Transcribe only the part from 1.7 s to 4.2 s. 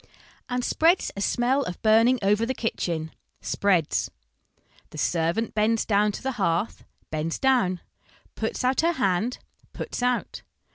burning over the kitchen, spreads.